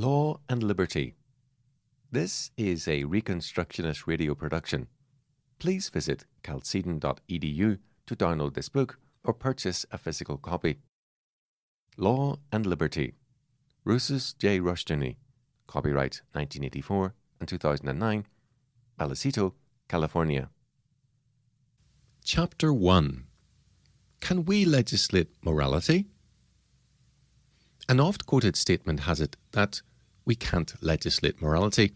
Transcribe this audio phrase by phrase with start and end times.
[0.00, 1.14] Law and Liberty.
[2.10, 4.86] This is a Reconstructionist radio production.
[5.58, 10.78] Please visit chalcedon.edu to download this book or purchase a physical copy.
[11.98, 13.12] Law and Liberty.
[13.86, 14.58] Rousas J.
[14.58, 15.16] Rushdoony.
[15.66, 18.24] Copyright 1984 and 2009.
[18.98, 19.52] Vallecito,
[19.86, 20.48] California.
[22.24, 23.24] Chapter 1
[24.20, 26.06] Can we legislate morality?
[27.86, 29.82] An oft quoted statement has it that
[30.30, 31.92] we can't legislate morality.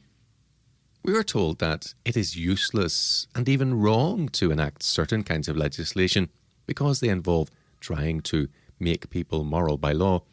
[1.05, 5.56] We are told that it is useless and even wrong to enact certain kinds of
[5.56, 6.30] legislation
[6.66, 8.48] because they involve trying to
[8.80, 10.25] make people moral by law.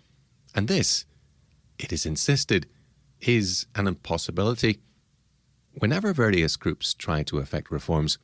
[0.55, 1.05] And this,
[1.77, 2.65] it is insisted,
[3.19, 4.79] is an impossibility.
[5.73, 8.17] Whenever various groups try to effect reforms,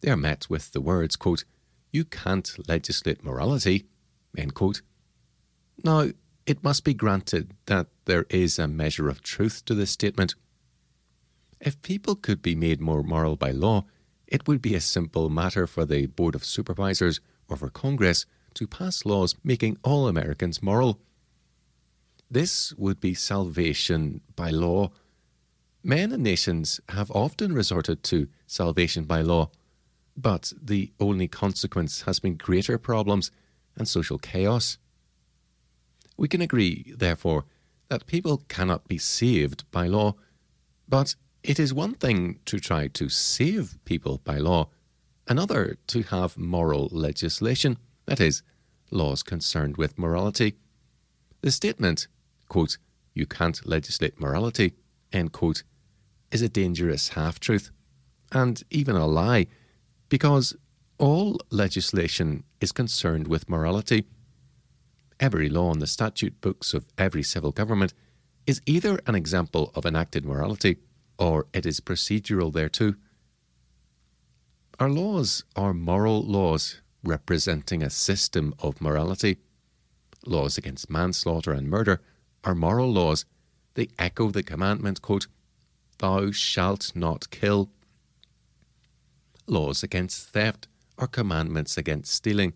[0.00, 1.42] they are met with the words, quote,
[1.90, 3.86] You can't legislate morality,
[4.38, 4.80] end quote.
[5.82, 6.10] Now,
[6.46, 10.34] it must be granted that there is a measure of truth to this statement.
[11.60, 13.86] If people could be made more moral by law,
[14.26, 18.66] it would be a simple matter for the Board of Supervisors or for Congress to
[18.66, 21.00] pass laws making all Americans moral.
[22.30, 24.90] This would be salvation by law.
[25.82, 29.50] Men and nations have often resorted to salvation by law,
[30.16, 33.30] but the only consequence has been greater problems
[33.76, 34.78] and social chaos.
[36.16, 37.44] We can agree, therefore,
[37.88, 40.14] that people cannot be saved by law,
[40.88, 44.68] but it is one thing to try to save people by law,
[45.28, 48.42] another to have moral legislation, that is,
[48.90, 50.56] laws concerned with morality.
[51.40, 52.08] The statement,
[52.48, 52.78] quote,
[53.12, 54.74] you can't legislate morality,
[55.12, 55.62] end quote,
[56.30, 57.70] is a dangerous half truth,
[58.32, 59.46] and even a lie,
[60.08, 60.56] because
[60.98, 64.06] all legislation is concerned with morality
[65.20, 67.94] every law in the statute books of every civil government
[68.46, 70.76] is either an example of enacted morality
[71.18, 72.94] or it is procedural thereto.
[74.78, 79.38] Our laws are moral laws representing a system of morality.
[80.26, 82.00] Laws against manslaughter and murder
[82.42, 83.24] are moral laws.
[83.74, 85.26] They echo the commandment, quote,
[85.98, 87.70] Thou shalt not kill.
[89.46, 90.66] Laws against theft
[90.98, 92.54] are commandments against stealing.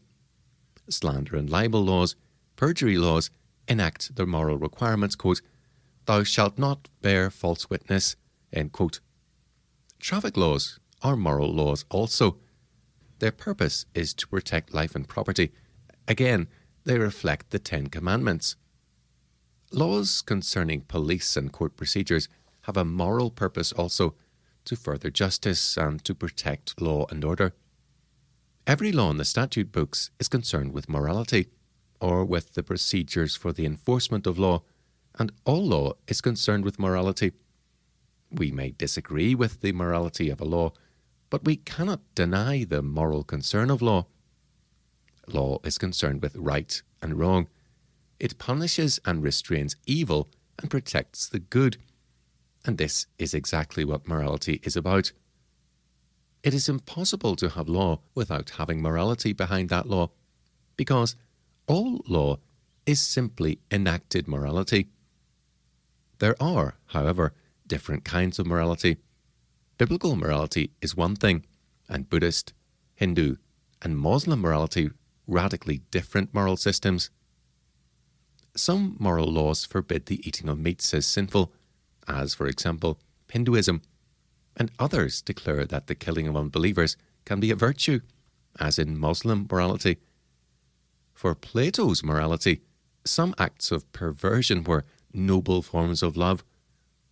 [0.88, 2.16] Slander and libel laws
[2.58, 3.30] perjury laws
[3.68, 5.40] enact the moral requirements, quote,
[6.06, 8.16] Thou shalt not bear false witness,
[8.52, 9.00] end quote.
[10.00, 12.38] Traffic laws are moral laws also.
[13.20, 15.52] Their purpose is to protect life and property.
[16.08, 16.48] Again,
[16.84, 18.56] they reflect the Ten Commandments.
[19.70, 22.28] Laws concerning police and court procedures
[22.62, 24.14] have a moral purpose also
[24.64, 27.54] to further justice and to protect law and order.
[28.66, 31.48] Every law in the statute books is concerned with morality
[32.00, 34.62] or with the procedures for the enforcement of law,
[35.18, 37.32] and all law is concerned with morality.
[38.30, 40.72] We may disagree with the morality of a law,
[41.30, 44.06] but we cannot deny the moral concern of law.
[45.26, 47.48] Law is concerned with right and wrong.
[48.20, 51.76] It punishes and restrains evil and protects the good.
[52.64, 55.12] And this is exactly what morality is about.
[56.42, 60.10] It is impossible to have law without having morality behind that law,
[60.76, 61.16] because
[61.68, 62.38] all law
[62.86, 64.88] is simply enacted morality.
[66.18, 67.34] There are, however,
[67.66, 68.96] different kinds of morality.
[69.76, 71.44] Biblical morality is one thing,
[71.88, 72.54] and Buddhist,
[72.94, 73.36] Hindu,
[73.82, 74.90] and Muslim morality
[75.26, 77.10] radically different moral systems.
[78.56, 81.52] Some moral laws forbid the eating of meats as sinful,
[82.08, 82.98] as, for example,
[83.30, 83.82] Hinduism,
[84.56, 86.96] and others declare that the killing of unbelievers
[87.26, 88.00] can be a virtue,
[88.58, 89.98] as in Muslim morality.
[91.18, 92.60] For Plato's morality,
[93.04, 96.44] some acts of perversion were noble forms of love,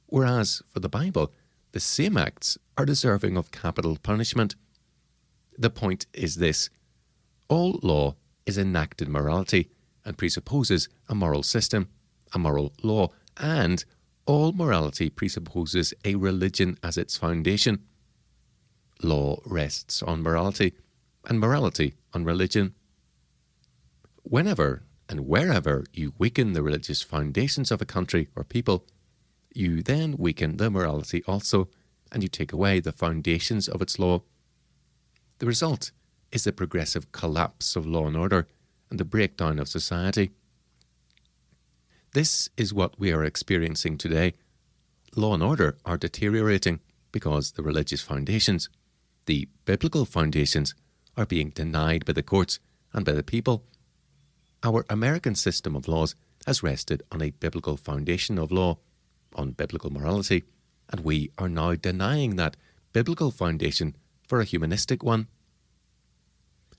[0.06, 1.32] whereas for the Bible,
[1.72, 4.54] the same acts are deserving of capital punishment.
[5.58, 6.70] The point is this
[7.48, 8.14] all law
[8.46, 9.70] is enacted morality
[10.04, 11.88] and presupposes a moral system,
[12.32, 13.84] a moral law, and
[14.24, 17.82] all morality presupposes a religion as its foundation.
[19.02, 20.74] Law rests on morality,
[21.24, 22.76] and morality on religion.
[24.28, 28.84] Whenever and wherever you weaken the religious foundations of a country or people,
[29.54, 31.68] you then weaken the morality also,
[32.10, 34.22] and you take away the foundations of its law.
[35.38, 35.92] The result
[36.32, 38.48] is the progressive collapse of law and order
[38.90, 40.32] and the breakdown of society.
[42.12, 44.34] This is what we are experiencing today.
[45.14, 46.80] Law and order are deteriorating
[47.12, 48.68] because the religious foundations,
[49.26, 50.74] the biblical foundations,
[51.16, 52.58] are being denied by the courts
[52.92, 53.62] and by the people
[54.66, 58.78] our American system of laws has rested on a biblical foundation of law,
[59.36, 60.42] on biblical morality,
[60.90, 62.56] and we are now denying that
[62.92, 63.94] biblical foundation
[64.26, 65.28] for a humanistic one.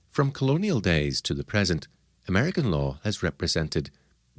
[0.06, 1.88] From colonial days to the present,
[2.28, 3.90] American law has represented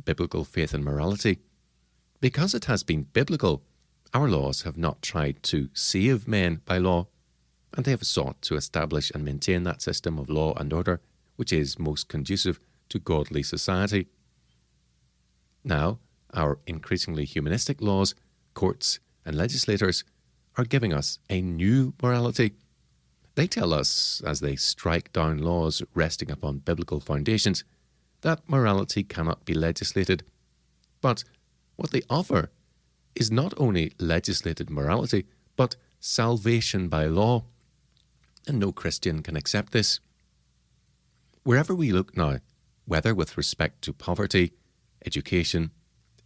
[0.06, 1.40] biblical faith and morality.
[2.22, 3.64] Because it has been biblical,
[4.14, 7.08] our laws have not tried to save men by law,
[7.74, 11.02] and they have sought to establish and maintain that system of law and order
[11.36, 12.60] which is most conducive
[12.90, 14.08] to godly society.
[15.64, 16.00] Now,
[16.34, 18.16] our increasingly humanistic laws,
[18.54, 20.04] courts, and legislators
[20.58, 22.54] are giving us a new morality.
[23.36, 27.64] They tell us, as they strike down laws resting upon biblical foundations,
[28.22, 30.24] that morality cannot be legislated.
[31.02, 31.24] But
[31.76, 32.52] what they offer
[33.16, 35.26] is not only legislated morality,
[35.56, 37.46] but salvation by law.
[38.48, 40.00] And no Christian can accept this.
[41.44, 42.40] Wherever we look now,
[42.90, 44.52] whether with respect to poverty,
[45.06, 45.70] education,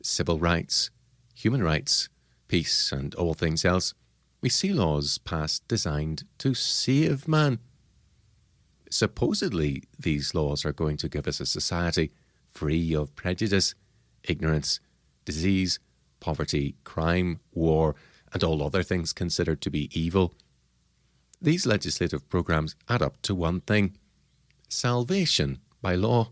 [0.02, 0.90] civil rights,
[1.36, 2.08] human rights,
[2.48, 3.94] peace, and all things else,
[4.42, 7.60] we see laws passed designed to save man.
[8.90, 12.12] Supposedly, these laws are going to give us a society
[12.50, 13.76] free of prejudice,
[14.24, 14.80] ignorance,
[15.26, 15.80] disease,
[16.22, 17.96] poverty, crime, war,
[18.32, 20.34] and all other things considered to be evil.
[21.42, 23.98] These legislative programs add up to one thing
[24.70, 26.32] salvation by law.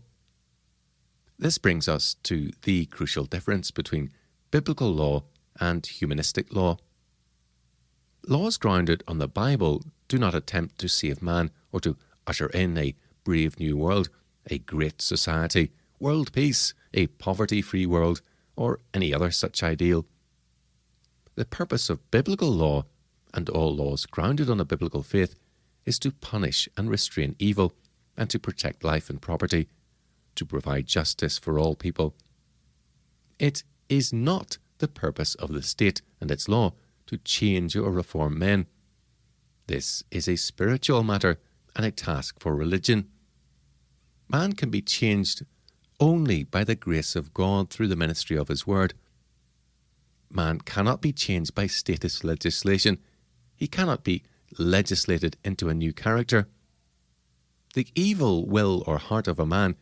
[1.42, 4.12] This brings us to the crucial difference between
[4.52, 5.24] biblical law
[5.58, 6.76] and humanistic law.
[8.28, 11.96] Laws grounded on the Bible do not attempt to save man or to
[12.28, 12.94] usher in a
[13.24, 14.08] brave new world,
[14.46, 18.22] a great society, world peace, a poverty free world,
[18.54, 20.06] or any other such ideal.
[21.34, 22.84] The purpose of biblical law,
[23.34, 25.34] and all laws grounded on a biblical faith,
[25.84, 27.72] is to punish and restrain evil
[28.16, 29.66] and to protect life and property,
[30.36, 32.14] to provide justice for all people.
[33.38, 36.74] It is not the purpose of the state and its law
[37.06, 38.66] to change or reform men.
[39.66, 41.38] This is a spiritual matter
[41.76, 43.08] and a task for religion.
[44.28, 45.44] Man can be changed
[46.00, 48.94] only by the grace of God through the ministry of His Word.
[50.30, 52.98] Man cannot be changed by status legislation.
[53.54, 54.22] He cannot be
[54.58, 56.48] legislated into a new character.
[57.74, 59.76] The evil will or heart of a man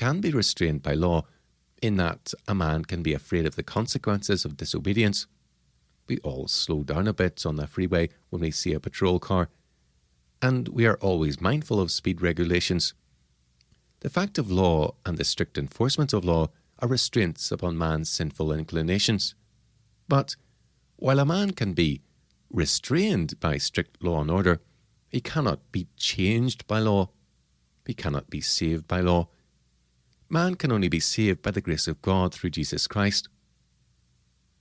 [0.00, 1.26] can be restrained by law,
[1.82, 5.26] in that a man can be afraid of the consequences of disobedience.
[6.08, 9.50] We all slow down a bit on the freeway when we see a patrol car,
[10.40, 12.94] and we are always mindful of speed regulations.
[14.00, 16.48] The fact of law and the strict enforcement of law
[16.78, 19.34] are restraints upon man's sinful inclinations.
[20.08, 20.34] But
[20.96, 22.00] while a man can be
[22.48, 24.62] restrained by strict law and order,
[25.10, 27.10] he cannot be changed by law.
[27.84, 29.28] He cannot be saved by law.
[30.32, 33.28] Man can only be saved by the grace of God through Jesus Christ.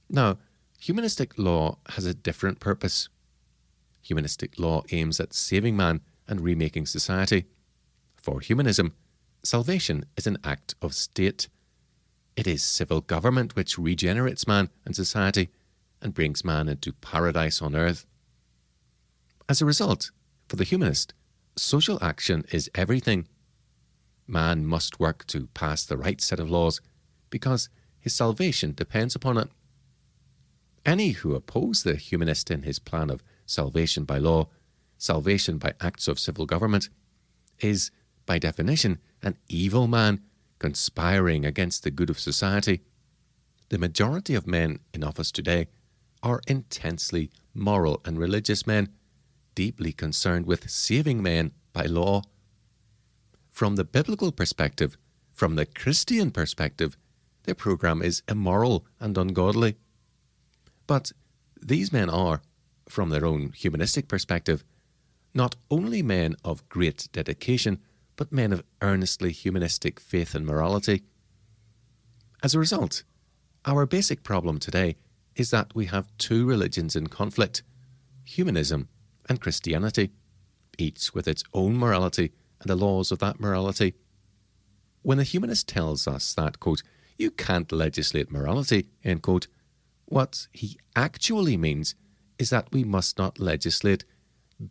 [0.10, 0.39] Now,
[0.80, 3.07] humanistic law has a different purpose.
[4.01, 7.45] Humanistic law aims at saving man and remaking society.
[8.16, 8.95] For humanism,
[9.44, 11.50] salvation is an act of state.
[12.36, 15.50] It is civil government which regenerates man and society
[16.01, 18.07] and brings man into paradise on earth.
[19.48, 20.10] As a result,
[20.48, 21.13] for the humanist,
[21.56, 23.27] social action is everything.
[24.29, 26.81] Man must work to pass the right set of laws
[27.31, 27.67] because
[27.99, 29.49] his salvation depends upon it.
[30.85, 34.49] Any who oppose the humanist in his plan of salvation by law,
[34.99, 36.89] salvation by acts of civil government,
[37.59, 37.89] is,
[38.27, 40.21] by definition, an evil man
[40.59, 42.81] conspiring against the good of society.
[43.69, 45.69] The majority of men in office today
[46.21, 48.89] are intensely moral and religious men
[49.56, 52.21] deeply concerned with saving men by law.
[53.59, 54.97] From the biblical perspective,
[55.33, 56.95] from the Christian perspective,
[57.44, 59.75] their program is immoral and ungodly.
[60.87, 61.11] But
[61.61, 62.42] these men are,
[62.87, 64.63] from their own humanistic perspective,
[65.33, 67.80] not only men of great dedication,
[68.16, 71.04] but men of earnestly humanistic faith and morality.
[72.42, 73.04] As a result,
[73.66, 74.95] our basic problem today
[75.35, 77.63] is that we have two religions in conflict
[78.23, 78.87] humanism
[79.28, 80.11] and Christianity,
[80.78, 83.94] each with its own morality and the laws of that morality.
[85.01, 86.83] When the humanist tells us that, quote,
[87.18, 89.47] you can't legislate morality, end quote,
[90.06, 91.95] what he actually means
[92.37, 94.06] is that we must not legislate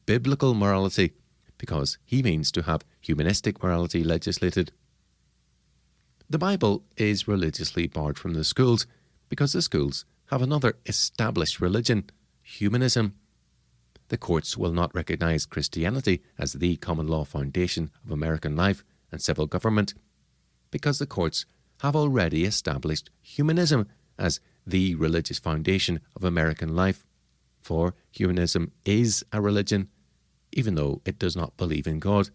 [0.06, 1.12] biblical morality
[1.58, 4.72] because he means to have humanistic morality legislated.
[6.30, 8.86] The Bible is religiously barred from the schools
[9.28, 12.10] because the schools have another established religion,
[12.42, 13.14] humanism
[14.08, 19.20] the courts will not recognize Christianity as the common law foundation of American life and
[19.20, 19.94] civil government
[20.70, 21.46] because the courts
[21.82, 23.86] have already established humanism
[24.18, 27.06] as the religious foundation of American life,
[27.60, 29.88] for humanism is a religion,
[30.52, 32.30] even though it does not believe in God.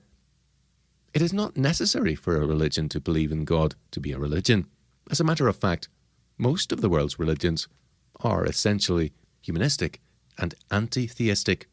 [1.13, 4.65] It is not necessary for a religion to believe in God to be a religion.
[5.11, 5.89] As a matter of fact,
[6.37, 7.67] most of the world's religions
[8.21, 10.01] are essentially humanistic
[10.37, 11.67] and anti theistic.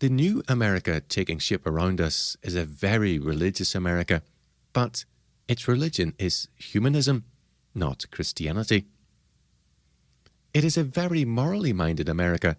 [0.00, 4.22] The new America taking shape around us is a very religious America,
[4.72, 5.04] but
[5.46, 7.24] its religion is humanism,
[7.74, 8.86] not Christianity.
[10.54, 12.56] It is a very morally minded America,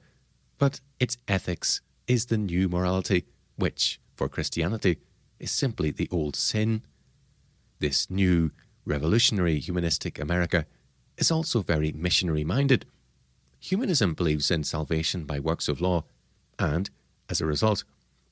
[0.60, 4.98] but its ethics is the new morality, which, for Christianity,
[5.40, 6.84] is simply the old sin.
[7.80, 8.52] This new,
[8.86, 10.68] revolutionary, humanistic America
[11.18, 12.86] is also very missionary minded.
[13.62, 16.04] Humanism believes in salvation by works of law,
[16.58, 16.90] and
[17.30, 17.84] as a result,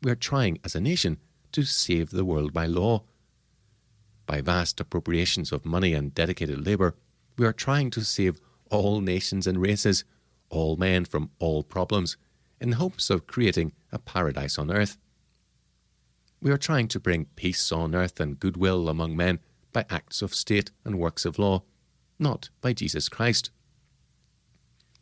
[0.01, 1.19] we are trying as a nation
[1.51, 3.03] to save the world by law.
[4.25, 6.95] By vast appropriations of money and dedicated labour,
[7.37, 10.03] we are trying to save all nations and races,
[10.49, 12.17] all men from all problems,
[12.59, 14.97] in hopes of creating a paradise on earth.
[16.41, 19.39] We are trying to bring peace on earth and goodwill among men
[19.73, 21.61] by acts of state and works of law,
[22.17, 23.51] not by Jesus Christ.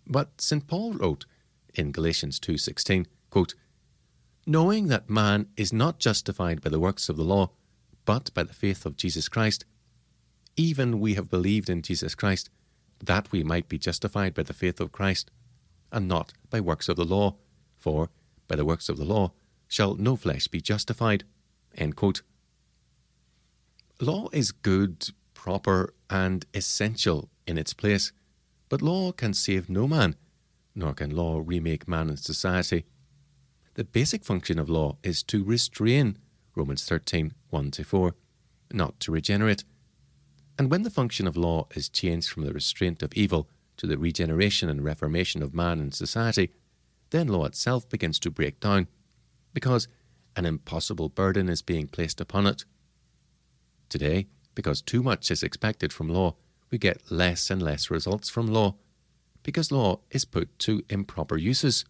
[0.08, 0.66] But St.
[0.68, 1.26] Paul wrote
[1.74, 3.54] in Galatians 2:16, quote,
[4.46, 7.52] knowing that man is not justified by the works of the law,
[8.06, 9.66] but by the faith of Jesus Christ.
[10.56, 12.50] Even we have believed in Jesus Christ,
[13.04, 15.30] that we might be justified by the faith of Christ,
[15.92, 17.36] and not by works of the law,
[17.76, 18.10] for
[18.48, 19.34] by the works of the law
[19.68, 21.26] shall no flesh be justified.
[24.00, 28.14] Law is good, proper, and essential in its place,
[28.70, 30.16] but law can save no man,
[30.76, 32.86] nor can law remake man and society.
[33.76, 36.18] The basic function of law is to restrain,
[36.56, 38.16] Romans 13 1 4,
[38.74, 39.64] not to regenerate.
[40.58, 43.48] And when the function of law is changed from the restraint of evil
[43.78, 46.52] to the regeneration and reformation of man and society,
[47.12, 48.88] then law itself begins to break down,
[49.54, 49.88] because
[50.36, 52.66] an impossible burden is being placed upon it.
[53.90, 56.36] Today, because too much is expected from law,
[56.70, 58.76] we get less and less results from law,
[59.44, 61.86] because law is put to improper uses.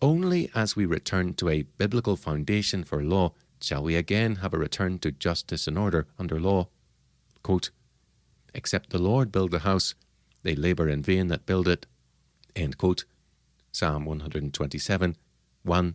[0.00, 4.58] Only as we return to a biblical foundation for law shall we again have a
[4.58, 6.68] return to justice and order under law.
[7.42, 7.70] Quote,
[8.54, 9.94] Except the Lord build the house,
[10.42, 11.86] they labour in vain that build it.
[12.54, 13.04] End quote.
[13.70, 15.16] Psalm 127,
[15.62, 15.94] 1.